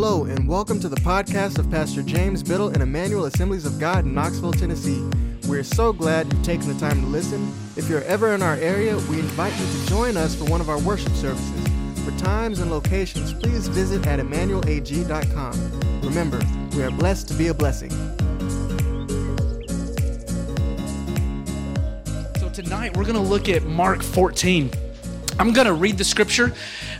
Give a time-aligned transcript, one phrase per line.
[0.00, 4.04] Hello, and welcome to the podcast of Pastor James Biddle and Emmanuel Assemblies of God
[4.04, 5.04] in Knoxville, Tennessee.
[5.48, 7.52] We're so glad you've taken the time to listen.
[7.74, 10.68] If you're ever in our area, we invite you to join us for one of
[10.68, 11.66] our worship services.
[12.04, 16.00] For times and locations, please visit at emmanuelag.com.
[16.02, 16.40] Remember,
[16.76, 17.90] we are blessed to be a blessing.
[22.38, 24.70] So tonight we're going to look at Mark 14.
[25.40, 26.54] I'm going to read the scripture.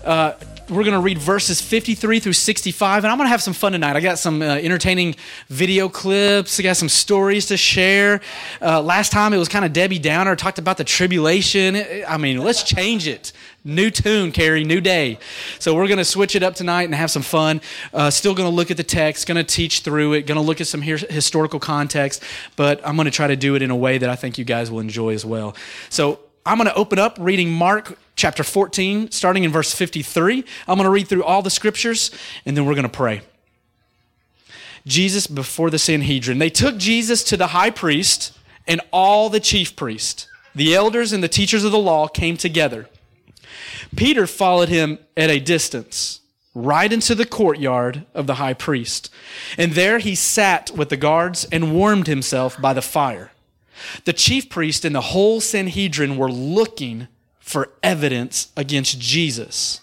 [0.04, 0.32] Uh,
[0.70, 3.72] we're going to read verses 53 through 65, and I'm going to have some fun
[3.72, 3.96] tonight.
[3.96, 5.16] I got some uh, entertaining
[5.48, 8.20] video clips, I got some stories to share.
[8.60, 11.82] Uh, last time it was kind of Debbie Downer, talked about the tribulation.
[12.06, 13.32] I mean, let's change it.
[13.64, 15.18] New tune, Carrie, new day.
[15.58, 17.60] So we're going to switch it up tonight and have some fun.
[17.92, 20.46] Uh, still going to look at the text, going to teach through it, going to
[20.46, 22.22] look at some historical context,
[22.56, 24.44] but I'm going to try to do it in a way that I think you
[24.44, 25.56] guys will enjoy as well.
[25.88, 30.44] So I'm going to open up reading Mark chapter 14, starting in verse 53.
[30.66, 32.10] I'm going to read through all the scriptures
[32.44, 33.22] and then we're going to pray.
[34.86, 36.38] Jesus before the Sanhedrin.
[36.38, 40.26] They took Jesus to the high priest and all the chief priests.
[40.54, 42.88] The elders and the teachers of the law came together.
[43.94, 46.20] Peter followed him at a distance,
[46.54, 49.10] right into the courtyard of the high priest.
[49.56, 53.30] And there he sat with the guards and warmed himself by the fire.
[54.04, 57.06] The chief priest and the whole Sanhedrin were looking
[57.48, 59.80] for evidence against Jesus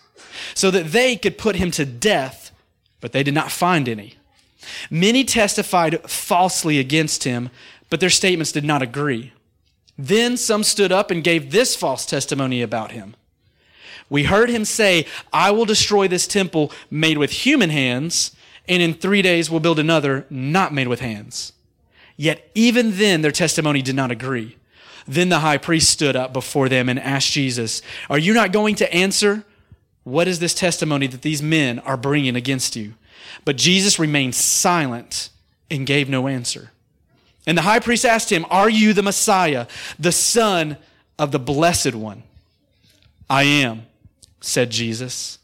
[0.53, 2.51] so that they could put him to death,
[3.01, 4.15] but they did not find any.
[4.91, 7.49] Many testified falsely against him,
[7.89, 9.33] but their statements did not agree.
[9.97, 13.15] Then some stood up and gave this false testimony about him.
[14.09, 18.35] We heard him say, I will destroy this temple made with human hands,
[18.67, 21.53] and in three days will build another not made with hands.
[22.15, 24.57] Yet even then their testimony did not agree.
[25.07, 28.75] Then the high priest stood up before them and asked Jesus, Are you not going
[28.75, 29.43] to answer?
[30.03, 32.93] What is this testimony that these men are bringing against you?
[33.43, 35.29] But Jesus remained silent
[35.69, 36.71] and gave no answer.
[37.47, 39.67] And the high priest asked him, Are you the Messiah,
[39.99, 40.77] the Son
[41.19, 42.23] of the Blessed One?
[43.29, 43.85] I am,
[44.41, 45.39] said Jesus.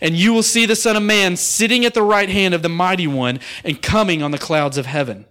[0.00, 2.68] And you will see the Son of Man sitting at the right hand of the
[2.68, 5.26] Mighty One and coming on the clouds of heaven.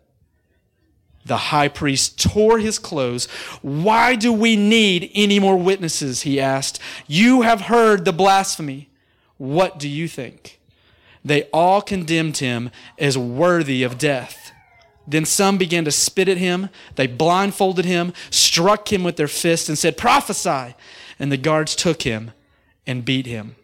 [1.26, 3.26] The high priest tore his clothes.
[3.62, 6.22] Why do we need any more witnesses?
[6.22, 6.80] He asked.
[7.08, 8.90] You have heard the blasphemy.
[9.38, 10.60] What do you think?
[11.24, 12.70] They all condemned him
[13.00, 14.52] as worthy of death.
[15.08, 16.70] Then some began to spit at him.
[16.96, 20.76] They blindfolded him, struck him with their fists, and said, Prophesy.
[21.18, 22.32] And the guards took him
[22.86, 23.56] and beat him.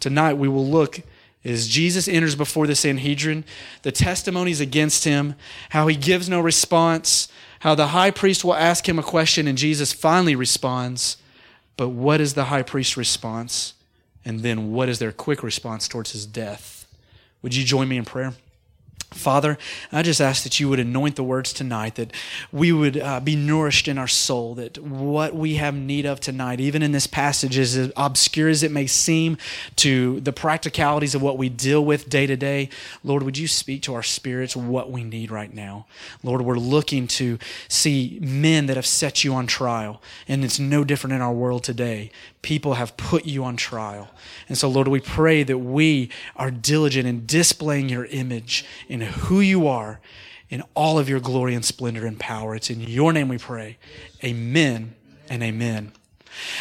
[0.00, 1.00] Tonight we will look
[1.46, 3.44] is Jesus enters before the Sanhedrin,
[3.82, 5.36] the testimonies against him,
[5.70, 7.28] how he gives no response,
[7.60, 11.18] how the high priest will ask him a question and Jesus finally responds.
[11.76, 13.74] But what is the high priest's response?
[14.24, 16.84] And then what is their quick response towards his death?
[17.42, 18.34] Would you join me in prayer?
[19.16, 19.58] Father,
[19.90, 22.12] I just ask that you would anoint the words tonight, that
[22.52, 26.60] we would uh, be nourished in our soul, that what we have need of tonight,
[26.60, 29.38] even in this passage, as obscure as it may seem
[29.76, 32.68] to the practicalities of what we deal with day to day,
[33.02, 35.86] Lord, would you speak to our spirits what we need right now?
[36.22, 37.38] Lord, we're looking to
[37.68, 41.64] see men that have set you on trial, and it's no different in our world
[41.64, 42.10] today
[42.46, 44.08] people have put you on trial.
[44.48, 49.40] And so, Lord, we pray that we are diligent in displaying your image in who
[49.40, 50.00] you are
[50.48, 52.54] in all of your glory and splendor and power.
[52.54, 53.78] It's in your name we pray.
[54.22, 54.94] Amen
[55.28, 55.92] and amen.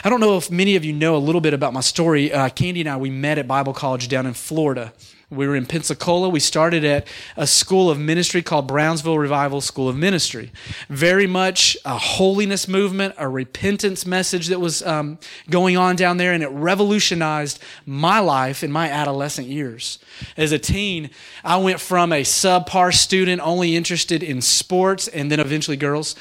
[0.04, 2.32] I don't know if many of you know a little bit about my story.
[2.32, 4.94] Uh, Candy and I, we met at Bible College down in Florida.
[5.32, 6.30] We were in Pensacola.
[6.30, 10.52] We started at a school of ministry called Brownsville Revival School of Ministry.
[10.88, 15.18] Very much a holiness movement, a repentance message that was um,
[15.50, 19.98] going on down there, and it revolutionized my life in my adolescent years.
[20.38, 21.10] As a teen,
[21.44, 26.16] I went from a subpar student only interested in sports and then eventually girls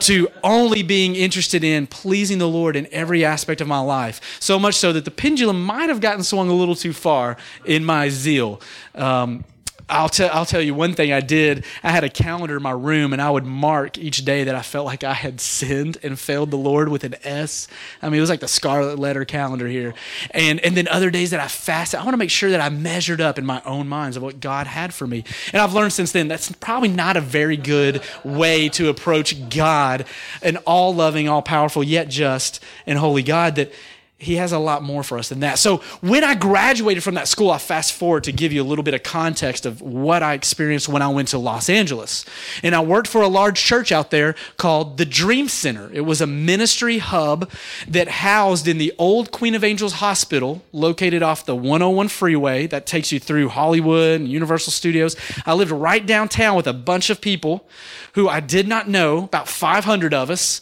[0.00, 4.38] to only being interested in pleasing the Lord in every aspect of my life.
[4.38, 7.84] So much so that the pendulum might have gotten swung a little too far in
[7.84, 8.60] my zeal.
[8.94, 9.44] Um,
[9.90, 11.64] I'll, tell I'll tell you one thing I did.
[11.82, 14.62] I had a calendar in my room, and I would mark each day that I
[14.62, 17.66] felt like I had sinned and failed the Lord with an S.
[18.00, 19.94] I mean, it was like the scarlet letter calendar here.
[20.30, 22.68] And, and then other days that I fasted, I want to make sure that I
[22.68, 25.24] measured up in my own minds of what God had for me.
[25.52, 30.06] And I've learned since then that's probably not a very good way to approach God,
[30.42, 33.72] an all loving, all powerful, yet just and holy God that
[34.20, 35.58] he has a lot more for us than that.
[35.58, 38.84] So when I graduated from that school, I fast forward to give you a little
[38.84, 42.26] bit of context of what I experienced when I went to Los Angeles.
[42.62, 45.90] And I worked for a large church out there called the Dream Center.
[45.94, 47.50] It was a ministry hub
[47.88, 52.84] that housed in the old Queen of Angels Hospital, located off the 101 freeway that
[52.84, 55.16] takes you through Hollywood and Universal Studios.
[55.46, 57.66] I lived right downtown with a bunch of people
[58.14, 60.60] who I did not know, about 500 of us,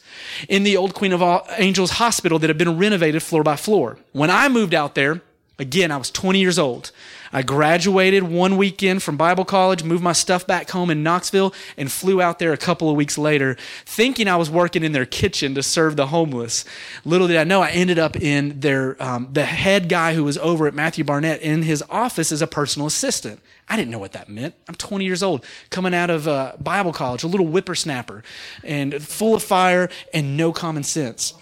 [0.48, 1.22] in the old Queen of
[1.56, 3.96] Angels Hospital that had been renovated floor by floor.
[4.12, 5.22] When I moved out there,
[5.58, 6.90] again, I was 20 years old.
[7.32, 11.90] I graduated one weekend from Bible college, moved my stuff back home in Knoxville, and
[11.90, 13.56] flew out there a couple of weeks later,
[13.86, 16.66] thinking I was working in their kitchen to serve the homeless.
[17.06, 20.36] Little did I know, I ended up in their um, the head guy who was
[20.36, 23.40] over at Matthew Barnett in his office as a personal assistant.
[23.66, 24.54] I didn't know what that meant.
[24.68, 28.22] I'm 20 years old, coming out of uh, Bible college, a little whippersnapper,
[28.62, 31.32] and full of fire and no common sense.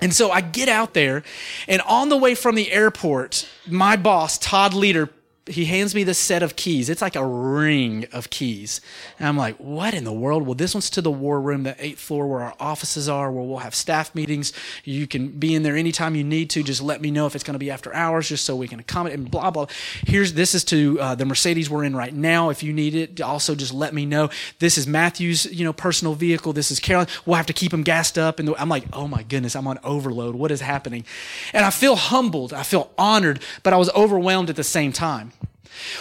[0.00, 1.22] And so I get out there,
[1.68, 5.08] and on the way from the airport, my boss, Todd Leader,
[5.46, 6.88] he hands me this set of keys.
[6.88, 8.80] It's like a ring of keys.
[9.18, 10.46] And I'm like, what in the world?
[10.46, 13.44] Well, this one's to the war room, the eighth floor where our offices are, where
[13.44, 14.54] we'll have staff meetings.
[14.84, 16.62] You can be in there anytime you need to.
[16.62, 18.80] Just let me know if it's going to be after hours, just so we can
[18.80, 19.66] accommodate and blah, blah.
[20.06, 22.48] Here's, this is to uh, the Mercedes we're in right now.
[22.48, 24.30] If you need it, also just let me know.
[24.60, 26.54] This is Matthew's, you know, personal vehicle.
[26.54, 27.08] This is Carolyn.
[27.26, 28.38] We'll have to keep him gassed up.
[28.38, 30.36] And I'm like, oh my goodness, I'm on overload.
[30.36, 31.04] What is happening?
[31.52, 32.54] And I feel humbled.
[32.54, 35.32] I feel honored, but I was overwhelmed at the same time.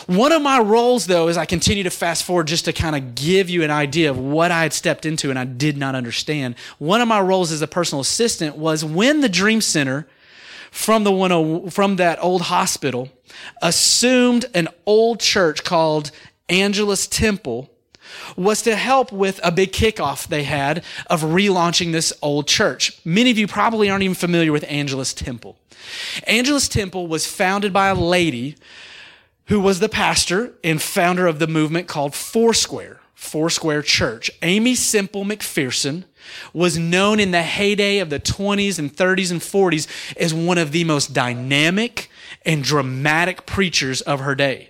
[0.08, 3.16] One of my roles, though, as I continue to fast forward just to kind of
[3.16, 6.56] give you an idea of what I had stepped into and I did not understand.
[6.78, 10.08] One of my roles as a personal assistant was when the Dream Center
[10.72, 13.10] from the one oh, from that old hospital
[13.62, 16.12] assumed an old church called
[16.50, 17.70] Angelus Temple
[18.36, 23.00] was to help with a big kickoff they had of relaunching this old church.
[23.06, 25.58] Many of you probably aren't even familiar with Angelus Temple.
[26.28, 28.56] Angelus Temple was founded by a lady
[29.48, 34.32] who was the pastor and founder of the movement called Foursquare, Foursquare Church.
[34.42, 36.06] Aimee Semple McPherson
[36.54, 40.72] was known in the heyday of the 20s and 30s and 40s as one of
[40.72, 42.10] the most dynamic
[42.46, 44.70] and dramatic preachers of her day.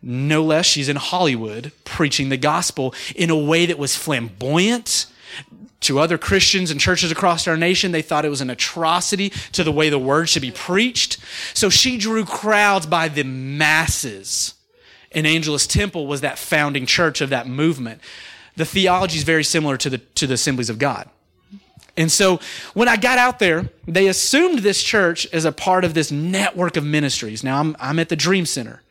[0.00, 5.06] No less, she's in Hollywood preaching the gospel in a way that was flamboyant
[5.80, 9.62] to other Christians and churches across our nation, they thought it was an atrocity to
[9.62, 11.18] the way the word should be preached.
[11.54, 14.54] So she drew crowds by the masses.
[15.12, 18.00] And Angelus Temple was that founding church of that movement.
[18.56, 21.08] The theology is very similar to the, to the Assemblies of God.
[21.96, 22.40] And so
[22.74, 26.76] when I got out there, they assumed this church as a part of this network
[26.76, 27.42] of ministries.
[27.42, 28.82] Now I'm, I'm at the Dream Center.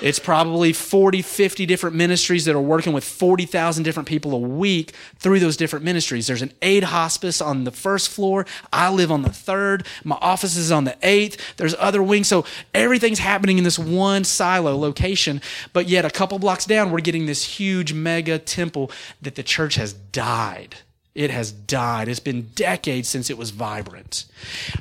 [0.00, 4.92] It's probably 40, 50 different ministries that are working with 40,000 different people a week
[5.18, 6.26] through those different ministries.
[6.26, 8.46] There's an aid hospice on the first floor.
[8.72, 9.86] I live on the third.
[10.04, 11.56] My office is on the eighth.
[11.56, 12.28] There's other wings.
[12.28, 12.44] So
[12.74, 15.40] everything's happening in this one silo location.
[15.72, 18.90] But yet, a couple blocks down, we're getting this huge mega temple
[19.20, 20.76] that the church has died.
[21.14, 22.08] It has died.
[22.08, 24.24] It's been decades since it was vibrant.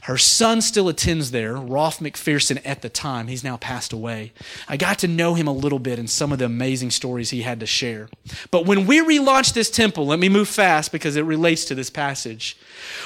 [0.03, 3.27] Her son still attends there, Rolf McPherson at the time.
[3.27, 4.31] He's now passed away.
[4.67, 7.41] I got to know him a little bit and some of the amazing stories he
[7.41, 8.09] had to share.
[8.49, 11.89] But when we relaunched this temple, let me move fast because it relates to this
[11.89, 12.57] passage.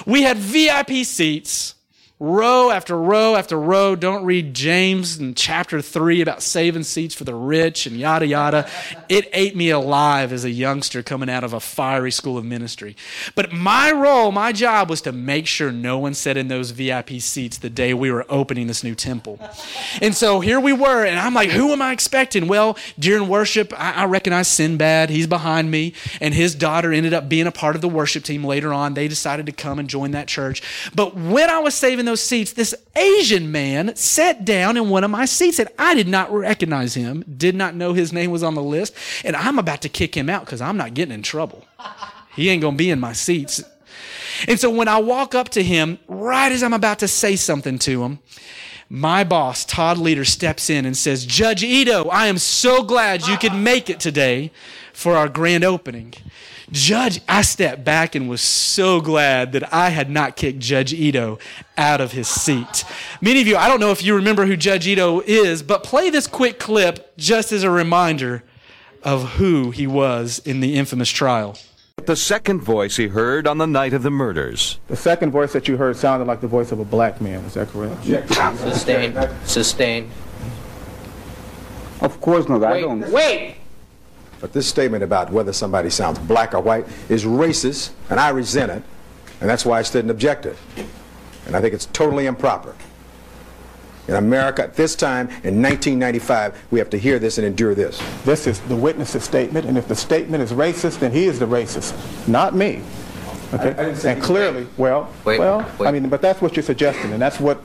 [0.06, 1.75] We had VIP seats
[2.18, 3.94] row after row after row.
[3.96, 8.70] Don't read James in chapter three about saving seats for the rich and yada yada.
[9.10, 12.96] It ate me alive as a youngster coming out of a fiery school of ministry.
[13.36, 17.20] But my role, my job was to make sure no one sat in those VIP
[17.20, 19.38] seats the day we were opening this new temple.
[20.02, 22.48] And so here we were, and I'm like, who am I expecting?
[22.48, 25.10] Well, during worship, I, I recognize Sinbad.
[25.10, 28.46] He's behind me, and his daughter ended up being a part of the worship team
[28.46, 28.94] later on.
[28.94, 30.62] They decided to come and join that church.
[30.96, 35.04] But when I was saving in those seats, this Asian man sat down in one
[35.04, 38.44] of my seats and I did not recognize him, did not know his name was
[38.44, 38.94] on the list,
[39.24, 41.66] and I'm about to kick him out because I'm not getting in trouble.
[42.36, 43.64] He ain't gonna be in my seats.
[44.48, 47.80] And so when I walk up to him, right as I'm about to say something
[47.80, 48.20] to him,
[48.90, 53.38] my boss, Todd Leader, steps in and says, Judge Ito, I am so glad you
[53.38, 54.52] could make it today
[54.94, 56.14] for our grand opening.
[56.72, 61.38] Judge, I stepped back and was so glad that I had not kicked Judge Ito
[61.78, 62.84] out of his seat.
[63.22, 66.10] Many of you, I don't know if you remember who Judge Ito is, but play
[66.10, 68.44] this quick clip just as a reminder
[69.04, 71.56] of who he was in the infamous trial.
[72.04, 74.80] The second voice he heard on the night of the murders.
[74.90, 77.44] The second voice that you heard sounded like the voice of a black man.
[77.46, 78.04] Is that correct?
[78.60, 79.30] Sustained.
[79.46, 80.12] Sustained.
[82.02, 82.64] Of course not.
[82.64, 83.10] I don't.
[83.12, 83.56] wait!
[84.40, 88.72] But this statement about whether somebody sounds black or white is racist, and I resent
[88.72, 88.84] it,
[89.42, 90.58] and that's why I stood and objected.
[91.48, 92.76] And I think it's totally improper.
[94.08, 98.00] In America at this time, in 1995, we have to hear this and endure this.
[98.24, 101.48] This is the witness's statement, and if the statement is racist, then he is the
[101.48, 101.94] racist,
[102.28, 102.82] not me.
[103.54, 103.70] Okay?
[103.72, 105.88] didn't say and you- clearly, well, Wait, well, wait.
[105.88, 107.62] I mean, but that's what you're suggesting, and that's what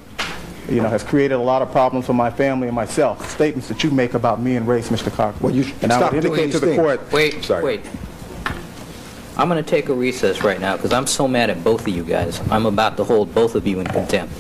[0.68, 3.28] you know has created a lot of problems for my family and myself.
[3.30, 5.11] Statements that you make about me and race, Mr.
[5.11, 5.35] Cochran.
[5.40, 6.78] Well, you should and I stop would doing indicate to these the things.
[6.80, 7.12] court.
[7.12, 7.64] Wait, Sorry.
[7.64, 7.80] wait.
[9.37, 11.88] I'm going to take a recess right now because I'm so mad at both of
[11.88, 12.40] you guys.
[12.50, 14.35] I'm about to hold both of you in contempt.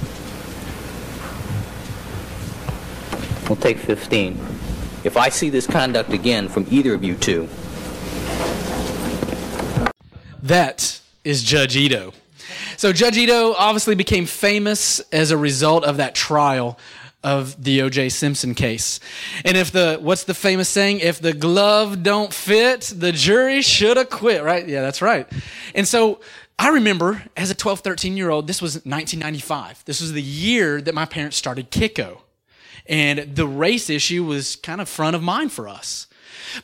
[3.50, 4.38] We'll take 15.
[5.02, 7.48] If I see this conduct again from either of you two,
[10.42, 12.12] That is Judge Ito.
[12.76, 16.78] So Judge Ito obviously became famous as a result of that trial
[17.22, 18.08] of the O.J.
[18.08, 19.00] Simpson case.
[19.44, 21.00] And if the what's the famous saying?
[21.00, 24.66] If the glove don't fit, the jury should have quit, right?
[24.66, 25.26] Yeah, that's right.
[25.74, 26.20] And so
[26.56, 29.84] I remember as a 12, 13 year old, this was 1995.
[29.86, 32.20] This was the year that my parents started Kiko.
[32.90, 36.08] And the race issue was kind of front of mind for us.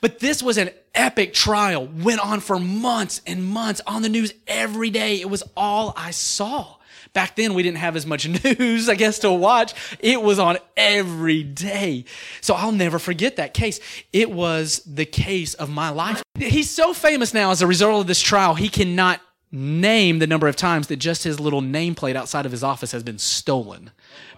[0.00, 4.34] But this was an epic trial, went on for months and months on the news
[4.48, 5.20] every day.
[5.20, 6.74] It was all I saw.
[7.12, 9.72] Back then, we didn't have as much news, I guess, to watch.
[10.00, 12.04] It was on every day.
[12.40, 13.78] So I'll never forget that case.
[14.12, 16.24] It was the case of my life.
[16.36, 19.20] He's so famous now as a result of this trial, he cannot
[19.52, 23.02] name the number of times that just his little nameplate outside of his office has
[23.02, 23.90] been stolen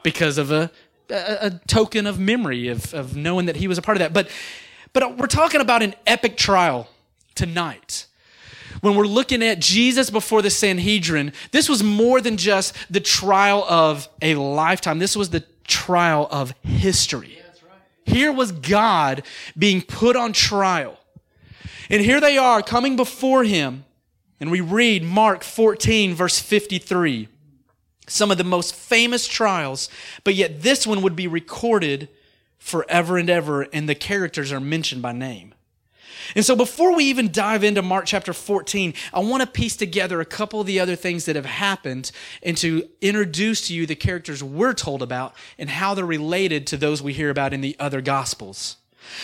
[0.02, 0.70] because of a,
[1.10, 4.12] a, a token of memory of, of knowing that he was a part of that.
[4.12, 4.28] But,
[4.92, 6.88] but we're talking about an epic trial
[7.34, 8.06] tonight.
[8.80, 13.64] When we're looking at Jesus before the Sanhedrin, this was more than just the trial
[13.68, 14.98] of a lifetime.
[14.98, 17.38] This was the trial of history.
[18.04, 19.22] Here was God
[19.56, 20.98] being put on trial.
[21.90, 23.84] And here they are coming before him.
[24.40, 27.28] And we read Mark 14, verse 53.
[28.08, 29.88] Some of the most famous trials,
[30.24, 32.08] but yet this one would be recorded
[32.58, 35.54] forever and ever, and the characters are mentioned by name.
[36.34, 40.20] And so before we even dive into Mark chapter 14, I want to piece together
[40.20, 42.10] a couple of the other things that have happened
[42.42, 46.76] and to introduce to you the characters we're told about and how they're related to
[46.76, 48.76] those we hear about in the other gospels.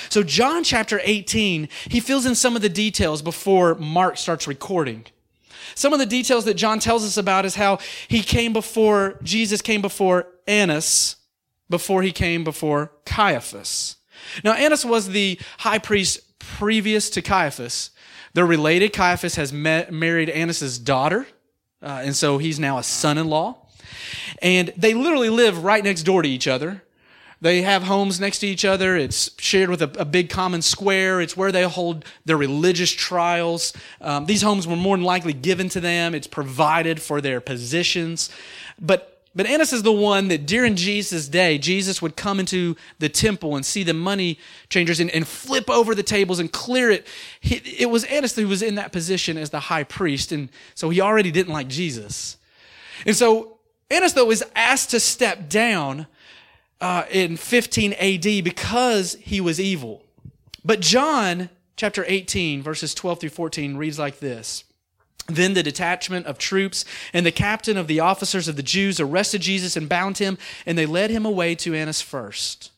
[0.08, 5.04] So John chapter 18, he fills in some of the details before Mark starts recording.
[5.74, 7.78] Some of the details that John tells us about is how
[8.08, 11.16] he came before, Jesus came before Annas
[11.68, 13.96] before he came before Caiaphas.
[14.44, 17.90] Now, Annas was the high priest previous to Caiaphas.
[18.32, 18.92] They're related.
[18.92, 21.26] Caiaphas has met, married Annas' daughter,
[21.82, 23.56] uh, and so he's now a son in law.
[24.40, 26.83] And they literally live right next door to each other.
[27.44, 28.96] They have homes next to each other.
[28.96, 31.20] It's shared with a, a big common square.
[31.20, 33.74] It's where they hold their religious trials.
[34.00, 36.14] Um, these homes were more than likely given to them.
[36.14, 38.30] It's provided for their positions.
[38.80, 43.10] But but Annas is the one that during Jesus' day, Jesus would come into the
[43.10, 44.38] temple and see the money
[44.70, 47.06] changers and, and flip over the tables and clear it.
[47.40, 50.88] He, it was Annas who was in that position as the high priest, and so
[50.88, 52.38] he already didn't like Jesus.
[53.04, 53.58] And so
[53.90, 56.06] Annas, though, is asked to step down
[56.84, 60.04] uh, in 15 AD because he was evil.
[60.62, 64.64] But John chapter 18, verses 12 through 14 reads like this.
[65.26, 69.40] Then the detachment of troops and the captain of the officers of the Jews arrested
[69.40, 70.36] Jesus and bound him,
[70.66, 72.70] and they led him away to Annas first.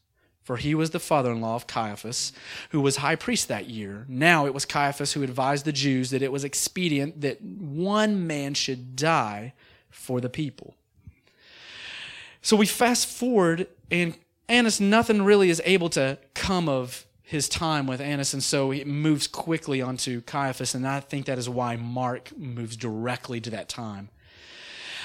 [0.45, 2.33] For he was the father in law of Caiaphas,
[2.71, 4.07] who was high priest that year.
[4.09, 8.55] Now it was Caiaphas who advised the Jews that it was expedient that one man
[8.55, 9.55] should die
[9.91, 10.75] for the people.
[12.47, 14.17] So we fast forward, and
[14.49, 18.85] Annas, nothing really is able to come of his time with Annas, and so he
[18.85, 23.69] moves quickly onto Caiaphas, and I think that is why Mark moves directly to that
[23.69, 24.11] time.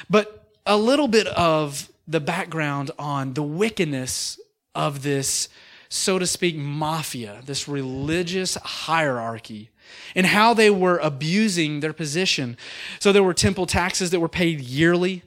[0.08, 4.40] But a little bit of the background on the wickedness
[4.76, 5.50] of this,
[5.90, 9.72] so to speak, mafia, this religious hierarchy,
[10.14, 12.56] and how they were abusing their position.
[13.00, 15.24] So there were temple taxes that were paid yearly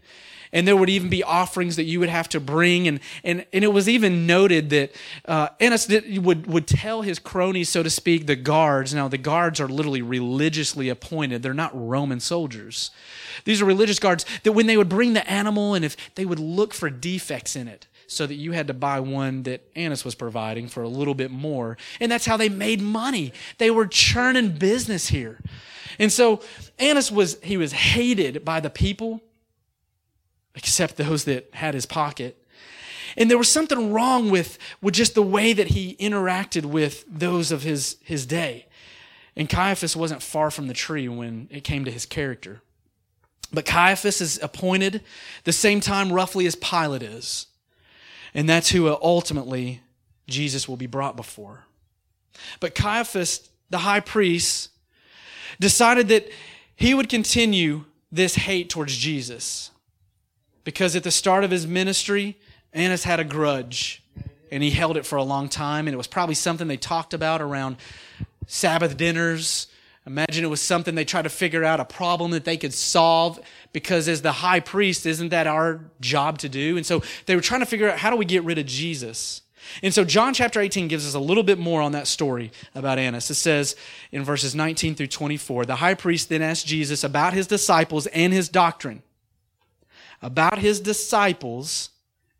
[0.55, 2.89] and there would even be offerings that you would have to bring.
[2.89, 4.95] And and, and it was even noted that
[5.27, 8.95] uh, Annas did, would would tell his cronies so to speak the guards.
[8.95, 11.43] Now the guards are literally religiously appointed.
[11.43, 12.91] They're not Roman soldiers.
[13.45, 16.39] These are religious guards that when they would bring the animal and if they would
[16.39, 20.15] look for defects in it so that you had to buy one that Annas was
[20.15, 21.77] providing for a little bit more.
[22.01, 23.33] And that's how they made money.
[23.59, 25.41] They were churning business here.
[25.99, 26.41] And so
[26.79, 29.21] Annas was he was hated by the people
[30.55, 32.41] except those that had his pocket.
[33.17, 37.53] And there was something wrong with, with just the way that he interacted with those
[37.53, 38.67] of his, his day.
[39.37, 42.61] And Caiaphas wasn't far from the tree when it came to his character.
[43.53, 45.03] But Caiaphas is appointed
[45.45, 47.47] the same time roughly as Pilate is.
[48.33, 49.83] And that's who uh, ultimately
[50.27, 51.65] Jesus will be brought before.
[52.59, 54.71] But Caiaphas, the high priest,
[55.61, 56.29] decided that
[56.75, 59.71] he would continue this hate towards Jesus.
[60.65, 62.37] Because at the start of his ministry,
[62.73, 64.03] Annas had a grudge
[64.51, 65.87] and he held it for a long time.
[65.87, 67.77] And it was probably something they talked about around
[68.47, 69.69] Sabbath dinners.
[70.07, 73.41] Imagine it was something they tried to figure out, a problem that they could solve.
[73.73, 76.77] Because as the high priest, isn't that our job to do?
[76.77, 79.43] And so they were trying to figure out how do we get rid of Jesus?
[79.83, 82.99] And so John chapter 18 gives us a little bit more on that story about
[82.99, 83.31] Annas.
[83.31, 83.77] It says
[84.13, 88.33] in verses 19 through 24 The high priest then asked Jesus about his disciples and
[88.33, 89.03] his doctrine.
[90.25, 91.91] About his disciples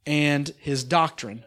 [0.07, 1.45] and his doctrine.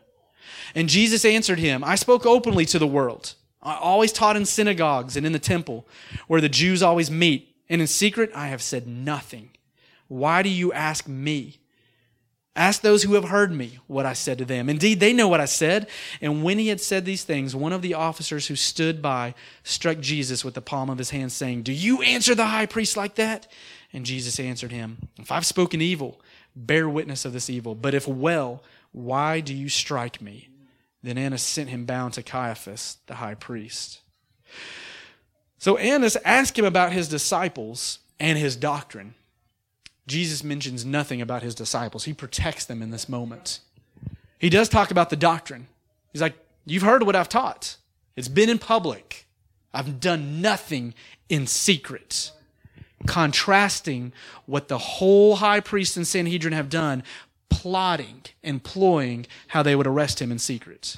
[0.75, 3.33] And Jesus answered him, I spoke openly to the world.
[3.63, 5.87] I always taught in synagogues and in the temple
[6.27, 7.55] where the Jews always meet.
[7.69, 9.49] And in secret, I have said nothing.
[10.07, 11.57] Why do you ask me?
[12.55, 14.69] Ask those who have heard me what I said to them.
[14.69, 15.87] Indeed, they know what I said.
[16.21, 19.99] And when he had said these things, one of the officers who stood by struck
[19.99, 23.15] Jesus with the palm of his hand, saying, Do you answer the high priest like
[23.15, 23.47] that?
[23.93, 26.19] And Jesus answered him, If I've spoken evil,
[26.65, 27.75] bear witness of this evil.
[27.75, 30.49] But if well, why do you strike me?
[31.03, 34.01] Then Annas sent him bound to Caiaphas, the high priest.
[35.59, 39.13] So Annas asked him about his disciples and his doctrine.
[40.07, 42.05] Jesus mentions nothing about his disciples.
[42.05, 43.59] He protects them in this moment.
[44.39, 45.67] He does talk about the doctrine.
[46.11, 46.35] He's like,
[46.65, 47.77] You've heard what I've taught,
[48.15, 49.25] it's been in public.
[49.73, 50.93] I've done nothing
[51.29, 52.31] in secret.
[53.05, 54.11] Contrasting
[54.45, 57.03] what the whole high priest and Sanhedrin have done,
[57.49, 60.97] plotting and ploying how they would arrest him in secret.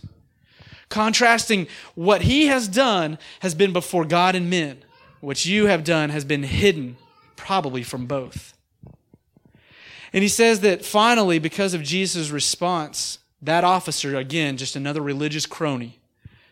[0.90, 4.84] Contrasting what he has done has been before God and men.
[5.20, 6.98] What you have done has been hidden,
[7.36, 8.58] probably from both.
[10.12, 15.46] And he says that finally, because of Jesus' response, that officer, again, just another religious
[15.46, 16.00] crony,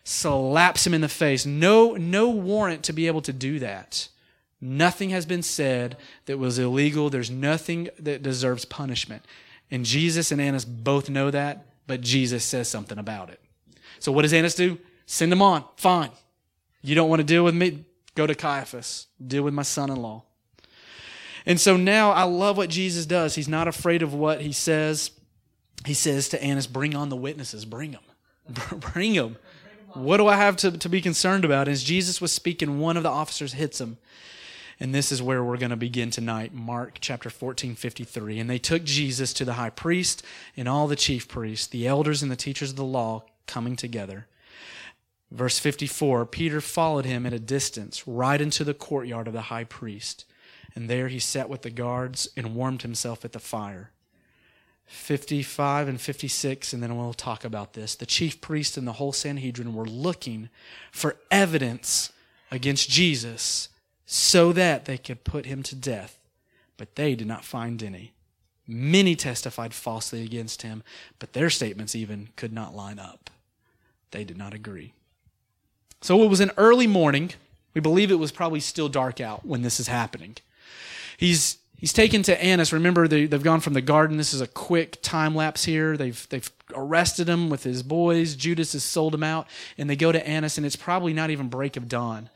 [0.04, 1.44] slaps him in the face.
[1.44, 4.08] No, no warrant to be able to do that.
[4.60, 5.96] Nothing has been said
[6.26, 7.10] that was illegal.
[7.10, 9.24] There's nothing that deserves punishment.
[9.70, 13.40] And Jesus and Annas both know that, but Jesus says something about it.
[14.00, 14.78] So what does Annas do?
[15.06, 15.64] Send him on.
[15.76, 16.10] Fine.
[16.82, 17.84] You don't want to deal with me?
[18.14, 19.06] Go to Caiaphas.
[19.24, 20.24] Deal with my son in law.
[21.46, 23.34] And so now I love what Jesus does.
[23.34, 25.12] He's not afraid of what he says.
[25.86, 28.02] He says to Annas, Bring on the witnesses, bring them.
[28.92, 29.36] bring them.
[29.94, 31.68] What do I have to, to be concerned about?
[31.68, 33.96] As Jesus was speaking, one of the officers hits him.
[34.80, 38.38] And this is where we're going to begin tonight, Mark chapter 14, 53.
[38.38, 40.24] And they took Jesus to the high priest
[40.56, 44.26] and all the chief priests, the elders and the teachers of the law coming together.
[45.30, 49.64] Verse 54 Peter followed him at a distance, right into the courtyard of the high
[49.64, 50.24] priest
[50.78, 53.90] and there he sat with the guards and warmed himself at the fire.
[54.86, 57.96] 55 and 56, and then we'll talk about this.
[57.96, 60.48] The chief priest and the whole Sanhedrin were looking
[60.92, 62.12] for evidence
[62.52, 63.68] against Jesus
[64.10, 66.18] so that they could put him to death,
[66.78, 68.12] but they did not find any.
[68.66, 70.82] Many testified falsely against him,
[71.18, 73.28] but their statements even could not line up.
[74.10, 74.94] They did not agree.
[76.00, 77.32] So it was an early morning.
[77.74, 80.36] We believe it was probably still dark out when this is happening.
[81.18, 82.72] He's he's taken to Annas.
[82.72, 84.18] Remember, they, have gone from the garden.
[84.18, 85.96] This is a quick time lapse here.
[85.96, 88.34] They've they've arrested him with his boys.
[88.34, 89.46] Judas has sold him out,
[89.78, 92.28] and they go to Annas, and it's probably not even break of dawn.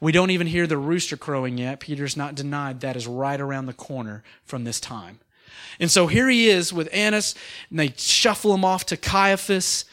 [0.00, 1.80] We don't even hear the rooster crowing yet.
[1.80, 5.18] Peter's not denied that is right around the corner from this time.
[5.80, 7.34] And so here he is with Annas,
[7.70, 9.84] and they shuffle him off to Caiaphas.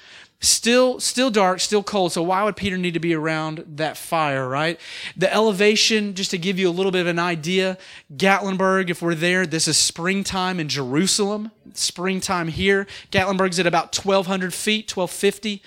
[0.43, 2.13] Still, still dark, still cold.
[2.13, 4.79] So why would Peter need to be around that fire, right?
[5.15, 7.77] The elevation, just to give you a little bit of an idea,
[8.15, 11.51] Gatlinburg, if we're there, this is springtime in Jerusalem.
[11.75, 12.87] Springtime here.
[13.11, 15.61] Gatlinburg's at about 1,200 feet, 1,250.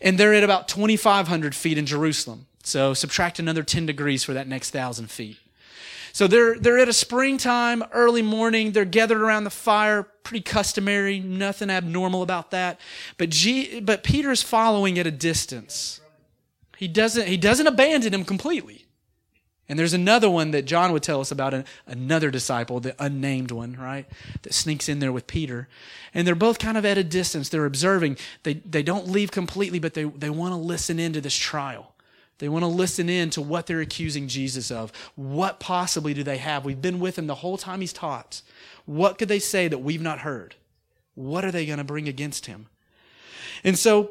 [0.00, 2.46] And they're at about 2,500 feet in Jerusalem.
[2.62, 5.36] So subtract another 10 degrees for that next thousand feet.
[6.14, 8.70] So they're, they're at a springtime, early morning.
[8.70, 12.78] They're gathered around the fire, pretty customary, nothing abnormal about that.
[13.18, 16.00] But, G, but Peter's following at a distance.
[16.76, 18.86] He doesn't, he doesn't abandon him completely.
[19.68, 23.50] And there's another one that John would tell us about, an, another disciple, the unnamed
[23.50, 24.06] one, right?
[24.42, 25.66] That sneaks in there with Peter.
[26.14, 27.48] And they're both kind of at a distance.
[27.48, 28.18] They're observing.
[28.44, 31.93] They, they don't leave completely, but they, they want to listen into this trial.
[32.38, 34.92] They want to listen in to what they're accusing Jesus of.
[35.14, 36.64] What possibly do they have?
[36.64, 38.42] We've been with him the whole time he's taught.
[38.86, 40.56] What could they say that we've not heard?
[41.14, 42.66] What are they going to bring against him?
[43.62, 44.10] And so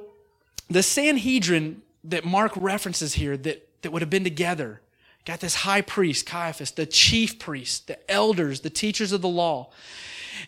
[0.69, 4.81] the Sanhedrin that Mark references here that, that would have been together,
[5.25, 9.69] Got this high priest, Caiaphas, the chief priest, the elders, the teachers of the law.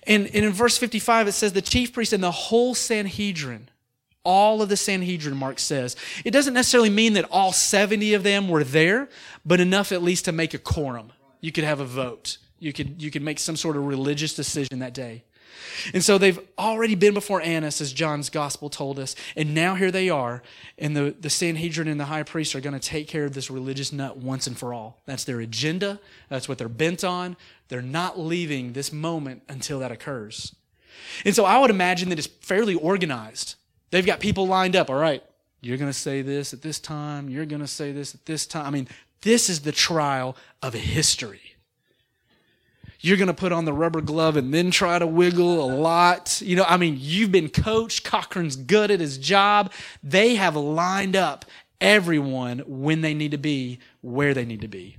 [0.04, 3.70] And, and in verse 55, it says the chief priest and the whole Sanhedrin,
[4.26, 5.96] all of the Sanhedrin, Mark says.
[6.26, 9.08] It doesn't necessarily mean that all 70 of them were there,
[9.46, 11.14] but enough at least to make a quorum.
[11.40, 12.38] You could have a vote.
[12.60, 15.24] You could, you could make some sort of religious decision that day.
[15.94, 19.16] And so they've already been before Annas, as John's gospel told us.
[19.36, 20.42] And now here they are.
[20.78, 23.52] And the, the Sanhedrin and the high priest are going to take care of this
[23.52, 25.02] religious nut once and for all.
[25.06, 26.00] That's their agenda.
[26.30, 27.38] That's what they're bent on.
[27.68, 30.56] They're not leaving this moment until that occurs.
[31.24, 33.56] And so I would imagine that it's fairly organized.
[33.92, 34.90] They've got people lined up.
[34.90, 35.24] All right,
[35.62, 37.30] you're going to say this at this time.
[37.30, 38.66] You're going to say this at this time.
[38.66, 38.88] I mean,
[39.22, 41.56] this is the trial of history
[43.06, 46.42] you're going to put on the rubber glove and then try to wiggle a lot.
[46.42, 48.04] You know, I mean, you've been coached.
[48.04, 49.72] Cochran's good at his job.
[50.02, 51.46] They have lined up
[51.80, 54.98] everyone when they need to be, where they need to be.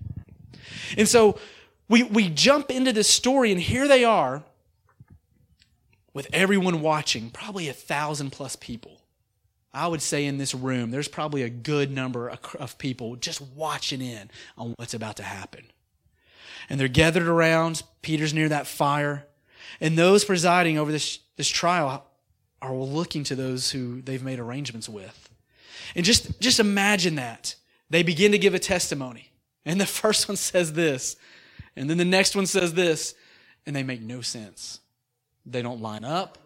[0.97, 1.41] And so
[1.89, 4.45] we, we jump into this story, and here they are
[6.17, 9.01] with everyone watching, probably a thousand plus people.
[9.73, 14.01] I would say in this room, there's probably a good number of people just watching
[14.01, 15.67] in on what's about to happen
[16.69, 17.83] and they're gathered around.
[18.03, 19.27] Peter's near that fire.
[19.81, 22.05] And those presiding over this, this trial
[22.63, 25.29] are looking to those who they've made arrangements with.
[25.95, 27.55] And just, just imagine that.
[27.91, 29.33] They begin to give a testimony.
[29.65, 31.17] And the first one says this,
[31.75, 33.15] and then the next one says this,
[33.67, 34.81] and they make no sense.
[35.47, 36.39] They don't line up,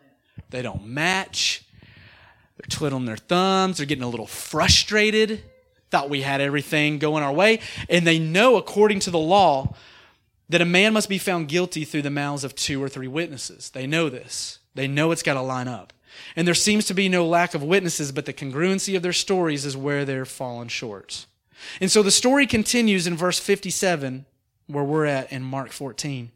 [0.51, 1.65] they don't match.
[2.57, 5.43] They're twiddling their thumbs, they're getting a little frustrated.
[5.91, 7.61] Thought we had everything going our way.
[7.89, 9.75] And they know, according to the law,
[10.51, 13.71] that a man must be found guilty through the mouths of two or three witnesses.
[13.71, 14.59] They know this.
[14.75, 15.93] They know it's got to line up.
[16.37, 19.65] And there seems to be no lack of witnesses, but the congruency of their stories
[19.65, 21.27] is where they're fallen short.
[21.81, 24.27] And so the story continues in verse 57,
[24.67, 26.31] where we're at in Mark 14.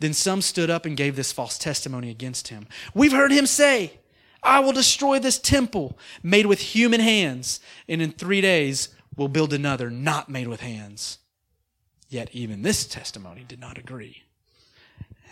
[0.00, 2.66] Then some stood up and gave this false testimony against him.
[2.94, 4.00] We've heard him say,
[4.42, 9.52] I will destroy this temple made with human hands, and in three days will build
[9.52, 11.18] another not made with hands.
[12.08, 14.24] Yet even this testimony did not agree.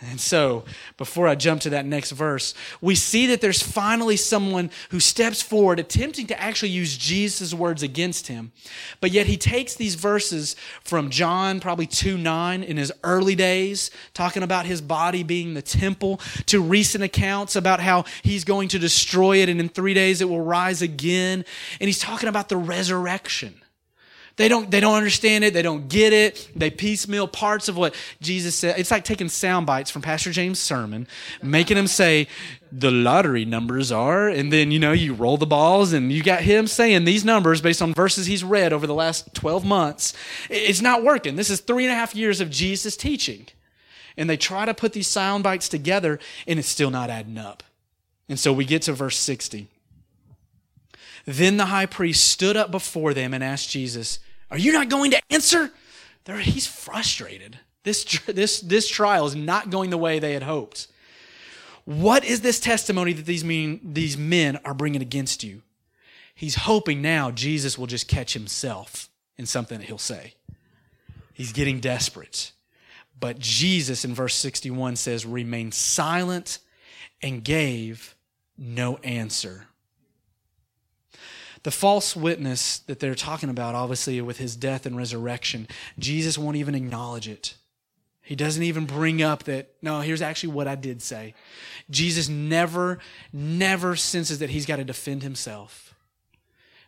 [0.09, 0.65] And so,
[0.97, 5.43] before I jump to that next verse, we see that there's finally someone who steps
[5.43, 8.51] forward attempting to actually use Jesus' words against him.
[8.99, 13.91] But yet he takes these verses from John, probably 2 9, in his early days,
[14.15, 18.79] talking about his body being the temple, to recent accounts about how he's going to
[18.79, 21.45] destroy it and in three days it will rise again.
[21.79, 23.61] And he's talking about the resurrection.
[24.37, 25.53] They don't, they don't understand it.
[25.53, 26.49] They don't get it.
[26.55, 28.79] They piecemeal parts of what Jesus said.
[28.79, 31.07] It's like taking sound bites from Pastor James' sermon,
[31.43, 32.27] making him say,
[32.71, 36.41] the lottery numbers are, and then, you know, you roll the balls and you got
[36.41, 40.13] him saying these numbers based on verses he's read over the last 12 months.
[40.49, 41.35] It's not working.
[41.35, 43.47] This is three and a half years of Jesus teaching.
[44.15, 47.63] And they try to put these sound bites together and it's still not adding up.
[48.29, 49.67] And so we get to verse 60.
[51.25, 55.11] Then the high priest stood up before them and asked Jesus, Are you not going
[55.11, 55.71] to answer?
[56.25, 57.59] They're, he's frustrated.
[57.83, 60.87] This, this, this trial is not going the way they had hoped.
[61.85, 65.63] What is this testimony that these, mean, these men are bringing against you?
[66.35, 70.35] He's hoping now Jesus will just catch himself in something that he'll say.
[71.33, 72.51] He's getting desperate.
[73.19, 76.59] But Jesus in verse 61 says, remained silent
[77.21, 78.15] and gave
[78.57, 79.67] no answer.
[81.63, 85.67] The false witness that they're talking about, obviously, with his death and resurrection,
[85.99, 87.55] Jesus won't even acknowledge it.
[88.23, 91.33] He doesn't even bring up that, no, here's actually what I did say.
[91.89, 92.99] Jesus never,
[93.33, 95.93] never senses that he's got to defend himself.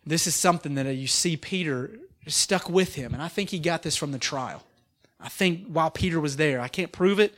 [0.06, 3.82] This is something that you see Peter stuck with him, and I think he got
[3.82, 4.62] this from the trial.
[5.20, 7.34] I think while Peter was there, I can't prove it,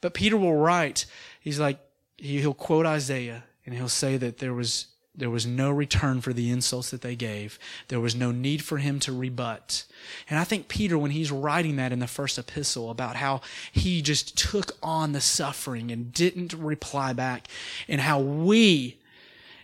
[0.00, 1.06] but Peter will write,
[1.40, 1.78] he's like,
[2.16, 6.50] he'll quote Isaiah, and he'll say that there was there was no return for the
[6.50, 7.58] insults that they gave.
[7.88, 9.84] There was no need for him to rebut.
[10.28, 14.00] And I think Peter, when he's writing that in the first epistle about how he
[14.00, 17.48] just took on the suffering and didn't reply back,
[17.88, 19.00] and how we,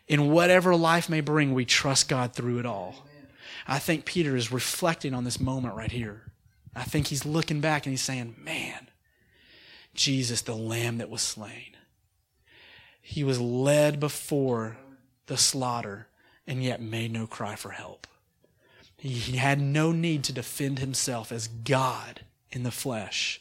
[0.07, 3.07] in whatever life may bring, we trust God through it all.
[3.67, 6.33] I think Peter is reflecting on this moment right here.
[6.77, 8.89] I think he's looking back and he's saying, Man,
[9.95, 11.77] Jesus, the Lamb that was slain.
[13.01, 14.77] He was led before
[15.29, 16.09] the slaughter
[16.47, 18.07] and yet made no cry for help.
[18.97, 23.41] He had no need to defend himself as God in the flesh.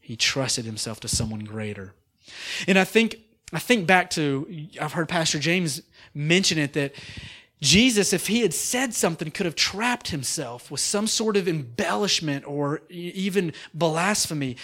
[0.00, 1.92] He trusted himself to someone greater.
[2.66, 3.18] And I think
[3.52, 5.82] I think back to I've heard Pastor James
[6.14, 6.94] mention it that
[7.60, 12.46] Jesus, if he had said something, could have trapped himself with some sort of embellishment
[12.48, 14.56] or even blasphemy.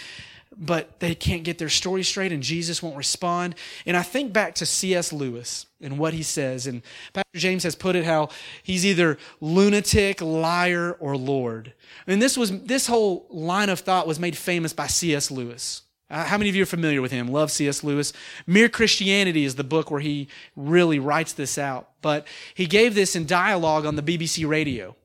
[0.59, 3.53] But they can't get their story straight, and Jesus won't respond.
[3.85, 5.13] And I think back to C.S.
[5.13, 6.65] Lewis and what he says.
[6.65, 6.81] And
[7.13, 8.29] Pastor James has put it how
[8.63, 11.73] he's either lunatic, liar, or Lord.
[12.07, 15.29] And this was this whole line of thought was made famous by C.S.
[15.29, 15.83] Lewis.
[16.09, 17.27] Uh, how many of you are familiar with him?
[17.27, 17.83] Love C.S.
[17.83, 18.13] Lewis.
[18.47, 21.89] Mere Christianity is the book where he really writes this out.
[22.01, 24.95] But he gave this in dialogue on the BBC radio.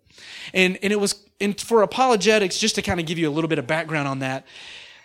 [0.55, 3.49] And, and it was and for apologetics, just to kind of give you a little
[3.49, 4.47] bit of background on that.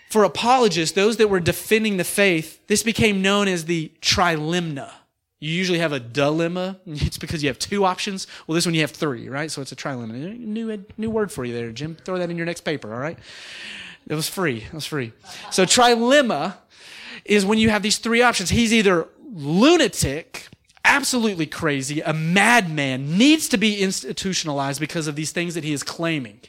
[0.10, 4.92] For apologists, those that were defending the faith, this became known as the trilemma.
[5.40, 6.80] You usually have a dilemma.
[6.86, 8.26] It's because you have two options.
[8.48, 9.52] Well, this one you have three, right?
[9.52, 10.38] So it's a trilemma.
[10.40, 11.96] New, new word for you there, Jim.
[12.06, 13.20] Throw that in your next paper, all right?
[14.08, 14.64] It was free.
[14.64, 15.12] It was free.
[15.52, 16.56] So trilemma
[17.26, 18.50] is when you have these three options.
[18.50, 20.48] He's either lunatic,
[20.86, 25.84] absolutely crazy, a madman, needs to be institutionalized because of these things that he is
[25.84, 26.40] claiming.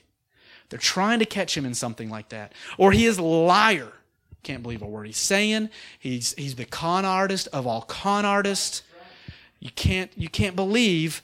[0.68, 2.52] They're trying to catch him in something like that.
[2.76, 3.92] Or he is a liar.
[4.42, 5.70] Can't believe a word he's saying.
[5.98, 8.82] He's, he's the con artist of all con artists.
[9.60, 11.22] You can't, you can't believe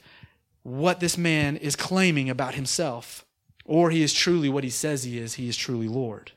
[0.63, 3.23] what this man is claiming about himself.
[3.65, 5.35] Or he is truly what he says he is.
[5.35, 6.31] He is truly Lord.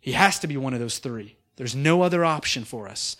[0.00, 1.36] He has to be one of those three.
[1.56, 3.16] There's no other option for us.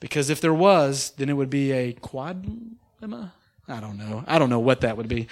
[0.00, 3.32] Because if there was, then it would be a quadlemma?
[3.68, 4.24] I don't know.
[4.26, 5.28] I don't know what that would be.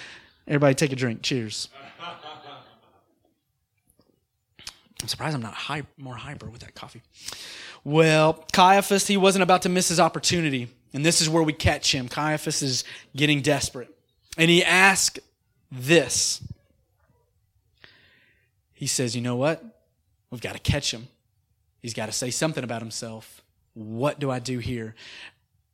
[0.47, 1.23] Everybody take a drink.
[1.23, 1.69] Cheers.
[5.01, 7.03] I'm surprised I'm not high, more hyper with that coffee.
[7.85, 10.69] Well, Caiaphas, he wasn't about to miss his opportunity.
[10.93, 12.09] And this is where we catch him.
[12.09, 12.85] Caiaphas is
[13.17, 13.89] getting desperate.
[14.37, 15.19] And he asks
[15.71, 16.43] this
[18.81, 19.63] he says, You know what?
[20.31, 21.09] We've got to catch him.
[21.83, 23.43] He's got to say something about himself.
[23.75, 24.95] What do I do here?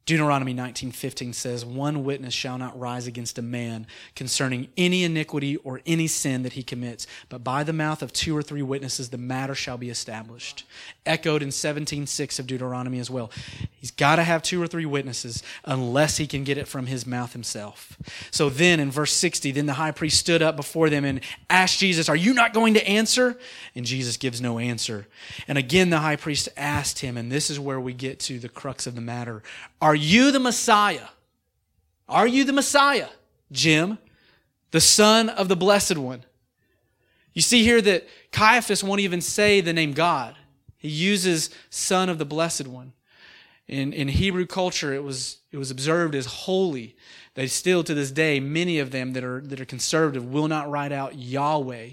[0.07, 5.81] Deuteronomy 19:15 says, "One witness shall not rise against a man concerning any iniquity or
[5.85, 9.19] any sin that he commits, but by the mouth of two or three witnesses the
[9.19, 10.63] matter shall be established."
[11.05, 13.33] Echoed in 17:6 of Deuteronomy as well.
[13.75, 17.05] He's got to have two or three witnesses unless he can get it from his
[17.05, 17.97] mouth himself.
[18.31, 21.81] So then in verse 60, then the high priest stood up before them and asked
[21.81, 23.41] Jesus, "Are you not going to answer?"
[23.75, 25.09] And Jesus gives no answer.
[25.49, 28.49] And again the high priest asked him, and this is where we get to the
[28.49, 29.43] crux of the matter.
[29.81, 31.09] Are you the Messiah?
[32.09, 33.09] Are you the Messiah,
[33.51, 33.99] Jim,
[34.71, 36.25] the Son of the Blessed One?
[37.33, 40.37] You see here that Caiaphas won't even say the name God.
[40.79, 42.93] He uses Son of the Blessed One.
[43.69, 46.97] In, in Hebrew culture, it was, it was observed as holy.
[47.35, 50.71] They still, to this day, many of them that are, that are conservative will not
[50.71, 51.91] write out Yahweh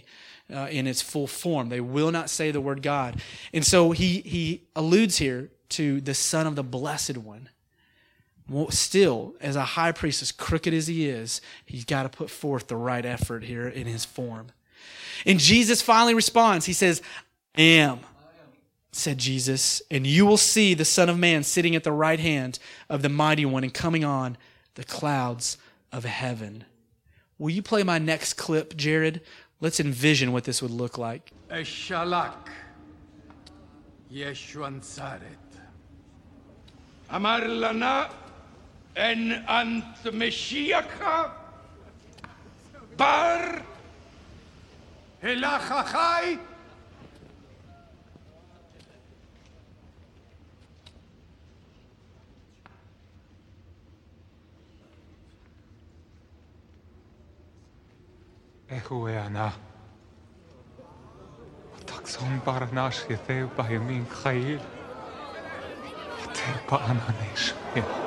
[0.53, 1.69] uh, in its full form.
[1.69, 3.21] They will not say the word God.
[3.53, 7.49] And so he, he alludes here to the Son of the Blessed One
[8.69, 12.67] still, as a high priest, as crooked as he is, he's got to put forth
[12.67, 14.47] the right effort here in his form.
[15.25, 16.65] And Jesus finally responds.
[16.65, 17.01] He says,
[17.55, 17.99] I am,
[18.91, 22.59] said Jesus, and you will see the Son of Man sitting at the right hand
[22.89, 24.37] of the Mighty One and coming on
[24.75, 25.57] the clouds
[25.91, 26.65] of heaven.
[27.37, 29.21] Will you play my next clip, Jared?
[29.61, 31.31] Let's envision what this would look like.
[31.49, 32.33] Eshalak,
[37.09, 38.09] Amar lana
[38.95, 41.31] and unto Mashiach
[42.97, 43.61] bar
[45.21, 46.39] Helachachai.
[58.69, 59.51] Echuana.
[61.85, 64.59] תחזון ברנה שיתר בימין חיל,
[66.23, 68.02] ותר בענני שמיר.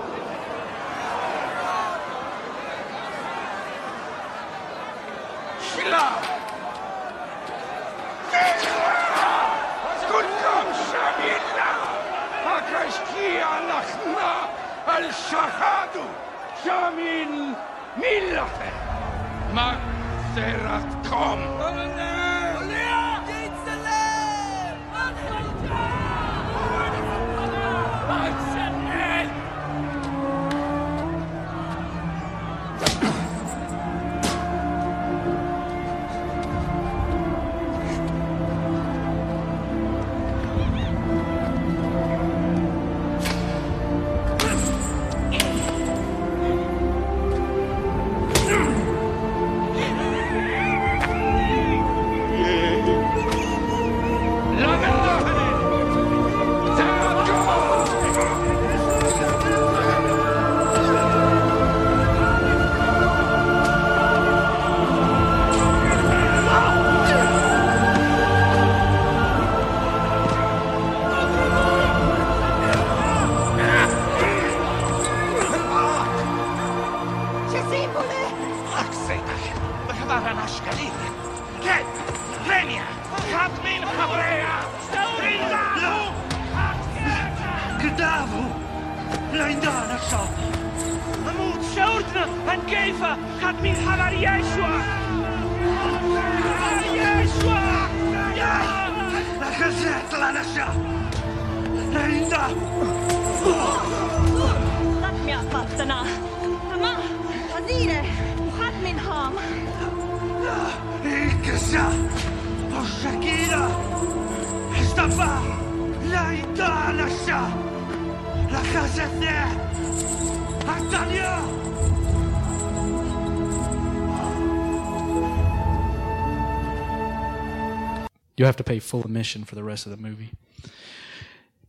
[128.37, 130.33] You have to pay full admission for the rest of the movie.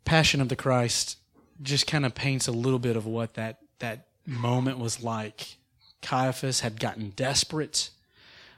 [0.03, 1.17] Passion of the Christ
[1.61, 5.57] just kind of paints a little bit of what that that moment was like.
[6.01, 7.89] Caiaphas had gotten desperate,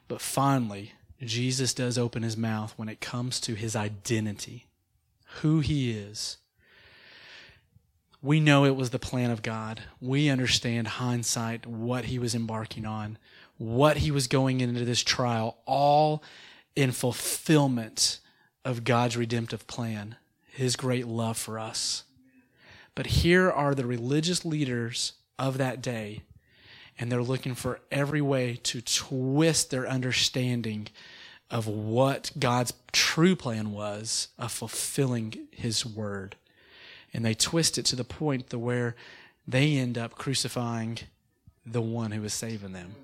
[0.07, 4.67] but finally Jesus does open his mouth when it comes to his identity,
[5.41, 6.37] who he is,
[8.21, 9.81] we know it was the plan of God.
[10.01, 13.17] We understand hindsight what he was embarking on,
[13.57, 16.21] what he was going into this trial, all
[16.75, 18.19] in fulfillment
[18.65, 22.03] of God's redemptive plan, his great love for us.
[22.93, 26.23] But here are the religious leaders of that day,
[26.97, 30.89] and they're looking for every way to twist their understanding
[31.49, 36.35] of what God's true plan was of fulfilling his word.
[37.13, 38.95] And they twist it to the point to where
[39.47, 40.99] they end up crucifying
[41.65, 42.95] the one who is saving them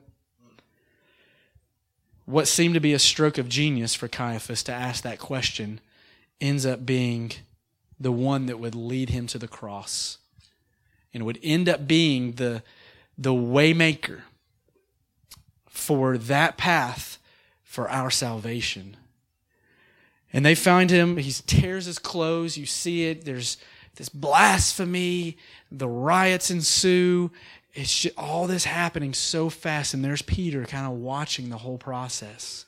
[2.26, 5.80] what seemed to be a stroke of genius for Caiaphas to ask that question
[6.42, 7.32] ends up being
[8.00, 10.18] the one that would lead him to the cross
[11.14, 12.62] and would end up being the
[13.18, 14.22] the waymaker
[15.70, 17.18] for that path
[17.64, 18.98] for our salvation.
[20.34, 23.56] And they find him, he tears his clothes, you see it, there's
[23.96, 25.38] this blasphemy,
[25.72, 27.32] the riots ensue,
[27.74, 31.78] it's just, all this happening so fast, and there's Peter kind of watching the whole
[31.78, 32.66] process.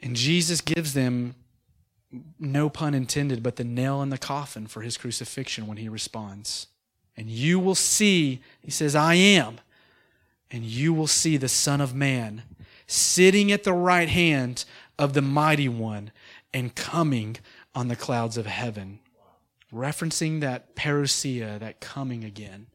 [0.00, 1.34] And Jesus gives them,
[2.38, 6.68] no pun intended, but the nail in the coffin for his crucifixion when he responds.
[7.16, 9.58] And you will see, he says, I am,
[10.50, 12.42] and you will see the Son of Man
[12.86, 14.64] sitting at the right hand
[14.98, 16.12] of the Mighty One
[16.54, 17.36] and coming
[17.74, 19.00] on the clouds of heaven.
[19.72, 22.66] Referencing that parousia, that coming again.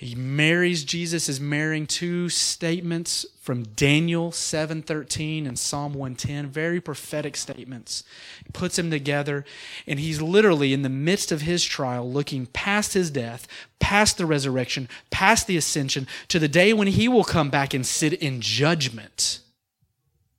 [0.00, 7.36] He marries Jesus is marrying two statements from Daniel 7:13 and Psalm 110, very prophetic
[7.36, 8.02] statements.
[8.42, 9.44] He puts them together
[9.86, 13.46] and he's literally in the midst of his trial looking past his death,
[13.78, 17.86] past the resurrection, past the ascension to the day when he will come back and
[17.86, 19.40] sit in judgment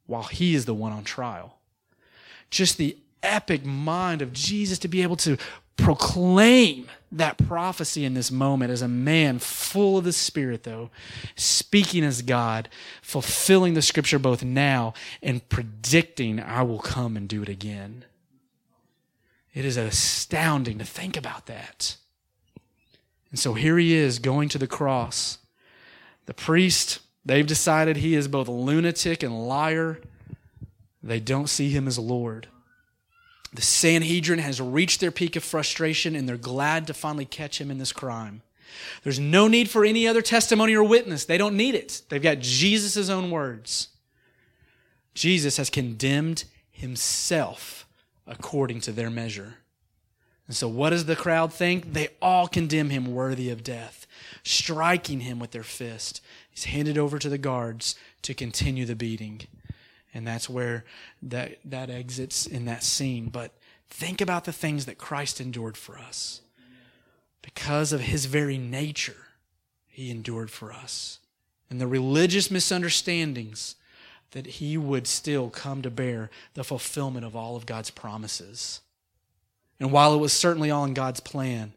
[0.08, 1.60] while he is the one on trial.
[2.49, 5.38] Just the epic mind of Jesus to be able to
[5.77, 10.89] proclaim that prophecy in this moment as a man full of the Spirit, though,
[11.36, 12.69] speaking as God,
[13.01, 18.05] fulfilling the scripture both now and predicting, I will come and do it again.
[19.53, 21.97] It is astounding to think about that.
[23.31, 25.39] And so here he is going to the cross.
[26.27, 29.99] The priest, they've decided he is both a lunatic and liar.
[31.03, 32.47] They don't see him as Lord.
[33.53, 37.69] The Sanhedrin has reached their peak of frustration and they're glad to finally catch him
[37.69, 38.41] in this crime.
[39.03, 41.25] There's no need for any other testimony or witness.
[41.25, 42.01] They don't need it.
[42.09, 43.89] They've got Jesus' own words.
[45.13, 47.85] Jesus has condemned himself
[48.25, 49.55] according to their measure.
[50.47, 51.93] And so, what does the crowd think?
[51.93, 54.05] They all condemn him worthy of death,
[54.43, 56.21] striking him with their fist.
[56.49, 59.41] He's handed over to the guards to continue the beating.
[60.13, 60.84] And that's where
[61.21, 63.30] that, that exits in that scene.
[63.30, 63.54] But
[63.89, 66.41] think about the things that Christ endured for us.
[67.41, 69.28] Because of his very nature,
[69.88, 71.19] he endured for us.
[71.69, 73.75] And the religious misunderstandings
[74.31, 78.81] that he would still come to bear the fulfillment of all of God's promises.
[79.79, 81.73] And while it was certainly all in God's plan,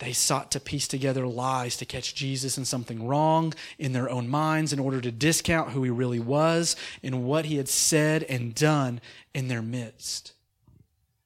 [0.00, 4.28] they sought to piece together lies to catch Jesus in something wrong in their own
[4.28, 8.54] minds in order to discount who he really was and what he had said and
[8.54, 9.00] done
[9.34, 10.32] in their midst.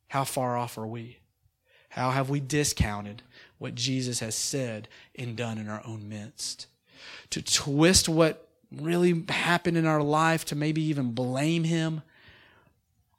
[0.09, 1.18] How far off are we?
[1.91, 3.22] How have we discounted
[3.59, 6.66] what Jesus has said and done in our own midst?
[7.31, 12.03] To twist what really happened in our life to maybe even blame him?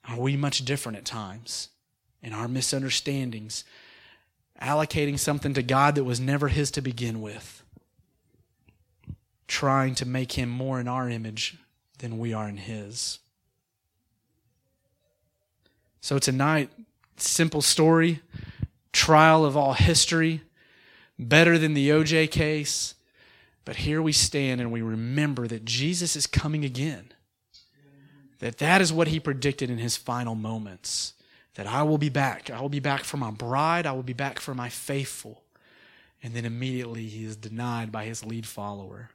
[0.10, 1.70] Are we much different at times
[2.22, 3.64] in our misunderstandings?
[4.62, 7.64] Allocating something to God that was never His to begin with,
[9.48, 11.58] trying to make Him more in our image
[12.00, 13.20] than we are in His.
[16.02, 16.70] So tonight,
[17.18, 18.22] simple story,
[18.92, 20.42] trial of all history.
[21.18, 22.96] better than the OJ case.
[23.64, 27.12] But here we stand and we remember that Jesus is coming again.
[28.40, 31.14] That that is what he predicted in his final moments.
[31.56, 32.50] That I will be back.
[32.50, 33.86] I will be back for my bride.
[33.86, 35.44] I will be back for my faithful.
[36.22, 39.12] And then immediately he is denied by his lead follower.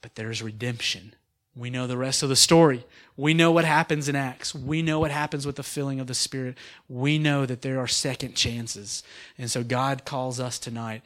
[0.00, 1.14] But there's redemption.
[1.58, 2.84] We know the rest of the story.
[3.16, 4.54] We know what happens in Acts.
[4.54, 6.56] We know what happens with the filling of the Spirit.
[6.88, 9.02] We know that there are second chances.
[9.36, 11.02] And so God calls us tonight.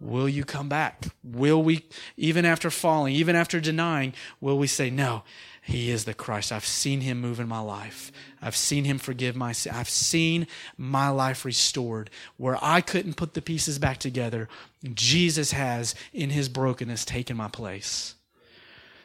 [0.00, 1.06] Will you come back?
[1.22, 1.86] Will we,
[2.16, 5.22] even after falling, even after denying, will we say, No,
[5.66, 6.52] He is the Christ?
[6.52, 8.12] I've seen Him move in my life.
[8.42, 9.74] I've seen Him forgive my sin.
[9.74, 10.46] I've seen
[10.76, 12.10] my life restored.
[12.36, 14.48] Where I couldn't put the pieces back together,
[14.92, 18.14] Jesus has, in His brokenness, taken my place.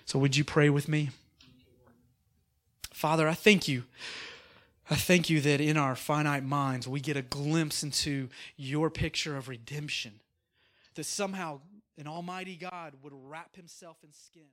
[0.06, 1.12] So, would you pray with me?
[2.92, 3.86] Father, I thank you.
[4.90, 9.38] I thank you that in our finite minds we get a glimpse into your picture
[9.38, 10.20] of redemption.
[10.96, 11.62] That somehow
[11.98, 14.50] an almighty God would wrap himself in skin.